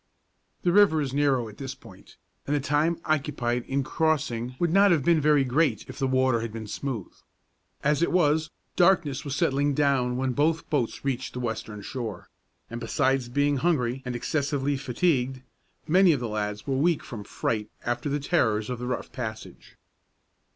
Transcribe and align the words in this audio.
The 0.63 0.71
river 0.71 0.99
is 0.99 1.13
narrow 1.13 1.47
at 1.47 1.57
this 1.57 1.75
point, 1.75 2.17
and 2.47 2.55
the 2.55 2.59
time 2.59 2.97
occupied 3.05 3.65
in 3.65 3.83
crossing 3.83 4.55
would 4.57 4.73
not 4.73 4.89
have 4.89 5.05
been 5.05 5.21
very 5.21 5.43
great 5.43 5.85
if 5.87 5.99
the 5.99 6.07
water 6.07 6.41
had 6.41 6.51
been 6.51 6.65
smooth. 6.65 7.13
As 7.83 8.01
it 8.01 8.11
was, 8.11 8.49
darkness 8.75 9.23
was 9.23 9.35
settling 9.35 9.75
down 9.75 10.17
when 10.17 10.31
both 10.31 10.67
boats 10.71 11.05
reached 11.05 11.33
the 11.33 11.39
western 11.39 11.83
shore; 11.83 12.31
and 12.67 12.81
besides 12.81 13.29
being 13.29 13.57
hungry 13.57 14.01
and 14.03 14.15
excessively 14.15 14.75
fatigued, 14.75 15.43
many 15.87 16.13
of 16.13 16.19
the 16.19 16.27
lads 16.27 16.65
were 16.65 16.75
weak 16.75 17.03
from 17.03 17.23
fright 17.23 17.69
after 17.85 18.09
the 18.09 18.19
terrors 18.19 18.71
of 18.71 18.79
the 18.79 18.87
rough 18.87 19.11
passage. 19.11 19.77